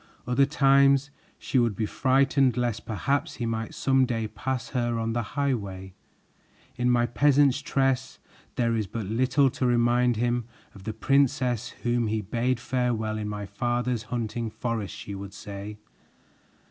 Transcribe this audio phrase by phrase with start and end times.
[0.25, 5.13] Other times she would be frightened lest perhaps he might some day pass her on
[5.13, 5.93] the highway.
[6.75, 8.17] "In my peasant's dress,
[8.55, 13.29] there is but little to remind him of the princess whom he bade farewell in
[13.29, 15.77] my father's hunting forest," she would say.